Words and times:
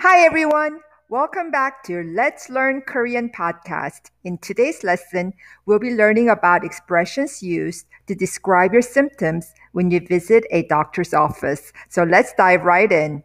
Hi, 0.00 0.24
everyone. 0.24 0.78
Welcome 1.08 1.50
back 1.50 1.82
to 1.86 2.04
Let's 2.04 2.48
Learn 2.48 2.82
Korean 2.82 3.30
podcast. 3.30 4.12
In 4.22 4.38
today's 4.38 4.84
lesson, 4.84 5.32
we'll 5.66 5.80
be 5.80 5.90
learning 5.90 6.28
about 6.28 6.64
expressions 6.64 7.42
used 7.42 7.84
to 8.06 8.14
describe 8.14 8.72
your 8.72 8.80
symptoms 8.80 9.52
when 9.72 9.90
you 9.90 9.98
visit 9.98 10.44
a 10.52 10.62
doctor's 10.68 11.12
office. 11.12 11.72
So 11.88 12.04
let's 12.04 12.32
dive 12.34 12.62
right 12.62 12.92
in. 12.92 13.24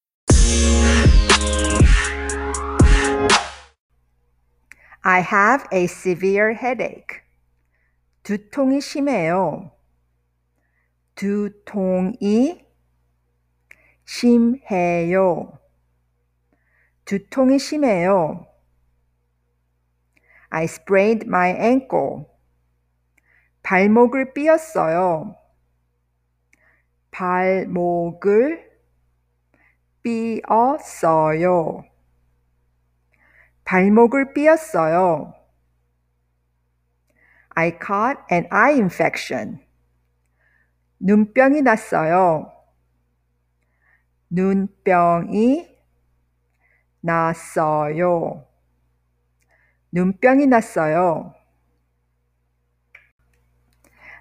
I 5.03 5.21
have 5.21 5.67
a 5.73 5.85
severe 5.85 6.53
headache. 6.53 7.23
두통이 8.23 8.81
심해요. 8.81 9.71
두통이 11.15 12.65
심해요. 14.05 15.59
두통이 17.05 17.57
심해요. 17.57 18.47
I 20.49 20.65
sprained 20.65 21.27
my 21.27 21.49
ankle. 21.49 22.25
발목을 23.63 24.33
삐었어요. 24.33 25.35
발목을 27.11 28.70
삐었어요. 30.03 31.83
발목을 33.63 34.33
삐었어요. 34.33 35.33
I 37.49 37.71
caught 37.71 38.21
an 38.31 38.47
eye 38.51 38.79
infection. 38.79 39.59
눈병이 40.99 41.61
났어요. 41.61 42.51
눈병이 44.29 45.69
났어요. 47.01 48.47
눈병이 49.91 50.47
났어요. 50.47 51.35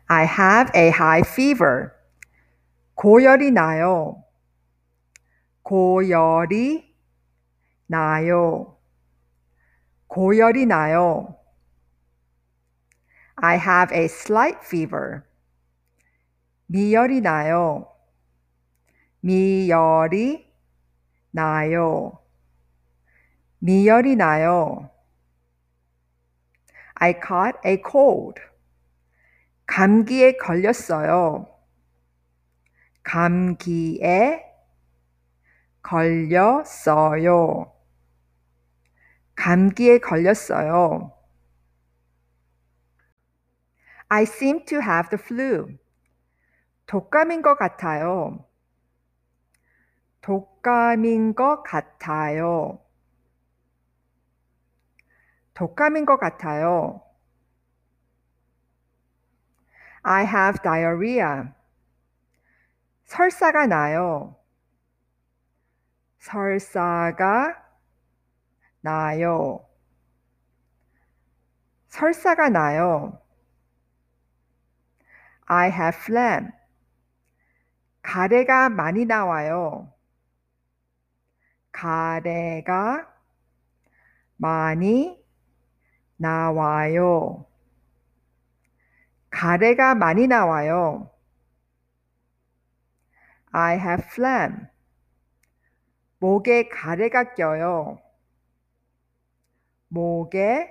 I 0.06 0.24
have 0.24 0.72
a 0.74 0.88
high 0.88 1.20
fever. 1.20 1.90
고열이 2.94 3.52
나요. 3.52 4.24
고열이 5.70 6.96
나요. 7.86 8.76
고열이 10.08 10.66
나요. 10.66 11.38
I 13.36 13.56
have 13.56 13.96
a 13.96 14.06
slight 14.06 14.58
fever. 14.64 15.22
미열이 16.66 17.20
나요. 17.20 17.86
미열이 19.20 20.52
나요. 21.30 22.18
미열이 23.60 24.16
나요. 24.16 24.91
I 26.94 27.12
caught 27.12 27.60
a 27.64 27.81
cold. 27.88 28.41
감기에 29.66 30.37
걸렸어요. 30.37 31.47
감기에 33.04 34.50
걸렸어요. 35.82 37.72
감기에 39.34 39.98
걸렸어요. 39.98 41.12
I 44.08 44.24
seem 44.24 44.64
to 44.66 44.80
have 44.80 45.08
the 45.10 45.22
flu. 45.22 45.78
독감인 46.86 47.42
것 47.42 47.56
같아요. 47.56 48.44
독감인 50.20 51.34
것 51.34 51.62
같아요. 51.62 52.80
독감인 55.54 56.04
것 56.04 56.19
같아요. 56.19 57.02
I 60.02 60.24
have 60.24 60.60
diarrhea. 60.62 61.52
설사가 63.04 63.66
나요. 63.66 64.39
설사가 66.20 67.56
나요. 68.81 69.66
설사가 71.88 72.48
나요. 72.48 73.20
I 75.47 75.70
have 75.70 75.98
phlegm. 76.04 76.53
가래가 78.03 78.69
많이 78.69 79.04
나와요. 79.04 79.92
가래가 81.72 83.08
많이 84.37 85.19
나와요. 86.16 87.47
가래가 89.31 89.94
많이 89.94 90.26
나와요. 90.26 91.10
I 93.52 93.78
have 93.78 94.06
phlegm. 94.10 94.69
목에 96.20 96.69
가래가 96.69 97.34
껴요. 97.34 97.98
목에 99.88 100.70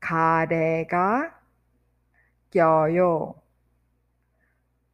가래가 0.00 1.38
껴요. 2.50 3.40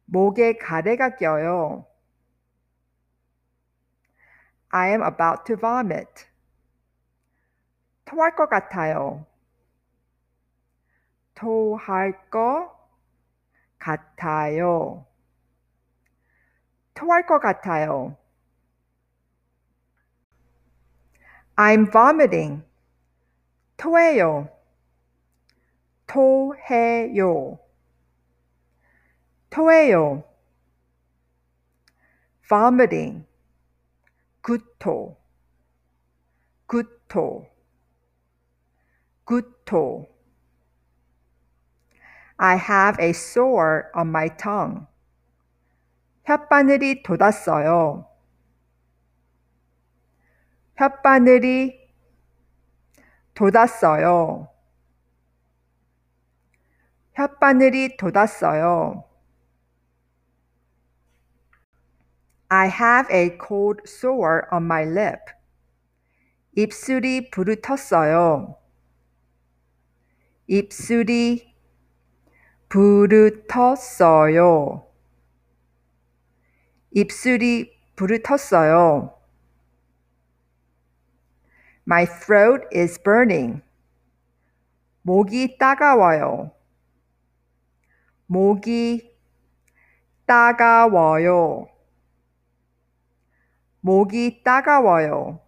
목에 0.05 0.57
가래가 0.57 1.15
껴요. 1.15 1.87
I 4.69 4.89
am 4.91 5.01
about 5.01 5.43
to 5.47 5.55
vomit. 5.57 6.27
토할 8.05 8.35
것 8.35 8.47
같아요. 8.47 9.25
토할 11.33 12.29
것 12.29 12.77
같아요. 13.79 15.05
토할 16.93 17.25
것 17.25 17.39
같아요. 17.39 18.17
I'm 21.56 21.90
vomiting. 21.90 22.64
토해요. 23.76 24.48
토해요. 26.06 27.58
토해요. 29.50 30.24
vomiting. 32.48 33.26
구토. 34.42 35.16
구토. 36.66 37.46
구토. 39.24 40.08
I 42.38 42.56
have 42.56 42.98
a 42.98 43.12
sore 43.12 43.90
on 43.94 44.08
my 44.08 44.28
tongue. 44.36 44.86
혓바늘이 46.26 47.02
돋았어요. 47.02 48.06
혓바늘이 50.77 51.75
돋았어요. 53.33 54.47
혓바늘이 57.15 57.97
돋았어요. 57.97 59.03
I 62.49 62.69
have 62.69 63.11
a 63.11 63.37
cold 63.37 63.81
sore 63.87 64.43
on 64.51 64.65
my 64.65 64.83
lip. 64.83 65.19
입술이 66.55 67.31
부르텄어요. 67.31 68.55
입술이 70.47 71.55
부르텄어요. 72.69 74.85
입술이 76.91 77.77
부르텄어요. 77.95 79.16
My 81.87 82.05
throat 82.05 82.67
is 82.73 82.99
burning. 83.01 83.61
목이 85.03 85.57
따가워요. 85.57 86.51
목이 88.25 89.15
따가워요. 90.25 91.69
목이 93.79 94.43
따가워요. 94.43 95.39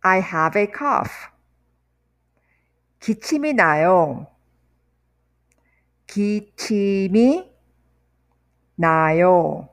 I 0.00 0.20
have 0.20 0.60
a 0.62 0.68
cough. 0.68 1.12
기침이 3.00 3.52
나요. 3.52 4.28
기침이 6.06 7.52
나요. 8.76 9.68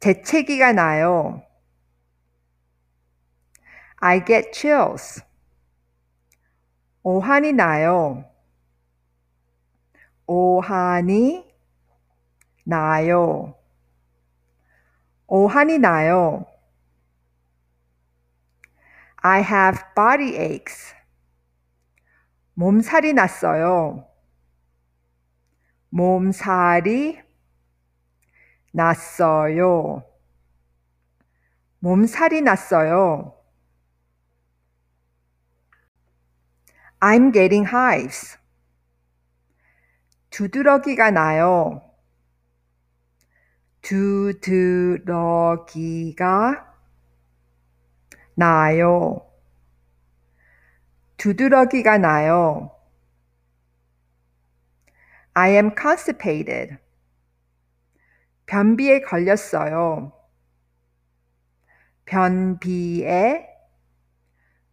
재채기가 0.00 0.72
나요. 0.72 1.42
I 3.96 4.24
get 4.24 4.52
chills. 4.52 5.22
오한이 7.02 7.52
나요. 7.52 8.24
오한이 10.26 11.52
나요. 12.64 13.54
오한이 15.26 15.78
나요. 15.78 16.51
I 19.24 19.40
have 19.40 19.80
body 19.94 20.36
aches. 20.36 20.94
몸살이 22.54 23.12
났어요. 23.12 24.08
몸살이 25.90 27.20
났어요. 28.72 30.04
몸살이 31.78 32.40
났어요. 32.42 33.38
I'm 37.00 37.32
getting 37.32 37.66
hives. 37.68 38.38
두드러기가 40.30 41.10
나요. 41.10 41.82
두드러기가 43.82 45.12
나요. 48.34 49.26
두드러기가 51.16 51.98
나요. 51.98 52.70
I 55.34 55.52
am 55.52 55.70
constipated. 55.78 56.78
변비에 58.46 59.00
걸렸어요. 59.00 60.12
변비에 62.04 63.48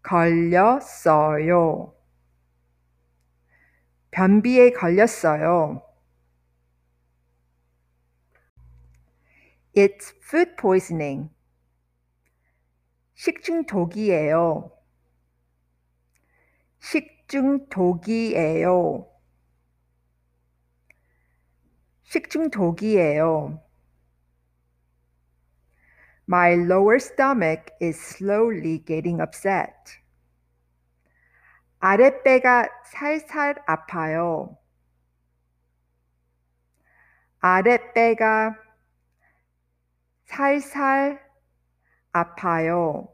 걸렸어요. 0.01 1.93
변비에 4.11 4.71
걸렸어요. 4.71 5.83
It's 9.75 10.13
food 10.23 10.55
poisoning. 10.57 11.29
식중독이에요. 13.19 14.71
식중독이에요. 16.79 18.31
식중독이에요. 22.03 23.61
My 26.29 26.53
lower 26.53 26.95
stomach 26.95 27.73
is 27.81 27.99
slowly 27.99 28.79
getting 28.85 29.19
upset. 29.21 29.99
아랫배가 31.79 32.69
살살 32.85 33.63
아파요. 33.67 34.57
아랫배가 37.41 38.55
살살 40.23 41.28
아파요. 42.11 43.07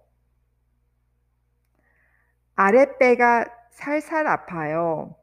아랫배가 2.55 3.45
살살 3.71 4.27
아파요. 4.27 5.15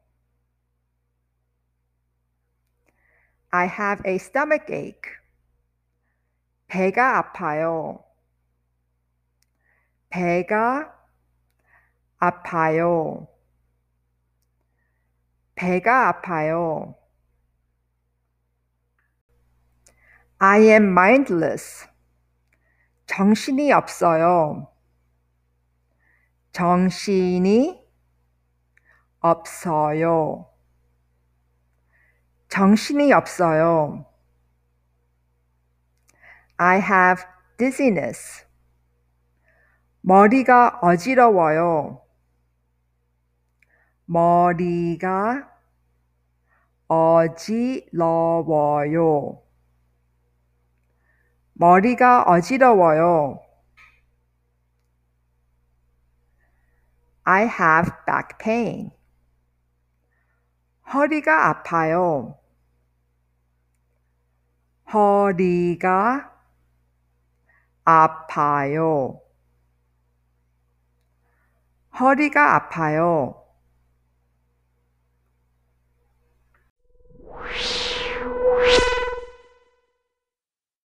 I 3.50 3.66
have 3.66 4.02
a 4.06 4.16
stomach 4.16 4.72
ache. 4.72 5.12
배가 6.68 7.18
아파요. 7.18 8.04
배가 10.08 10.94
아파요. 12.18 13.28
배가 15.54 16.08
아파요. 16.08 16.94
I 20.38 20.60
am 20.62 20.84
mindless. 20.92 21.91
정신이 23.14 23.70
없어요. 23.72 24.72
정신이 26.52 27.86
없어요. 29.20 30.48
정신이 32.48 33.12
없어요. 33.12 34.06
I 36.56 36.78
have 36.78 37.22
dizziness. 37.58 38.46
머리가 40.00 40.78
어지러워요. 40.80 42.02
머리가 44.06 45.52
어지러워요. 46.88 47.92
머리가 51.54 52.22
어지러워요. 52.24 53.40
I 57.24 57.42
have 57.44 57.90
back 58.06 58.38
pain. 58.38 58.90
허리가 60.92 61.48
아파요. 61.48 62.38
허리가 64.92 66.32
아파요. 67.84 69.20
허리가 71.98 72.56
아파요. 72.56 73.41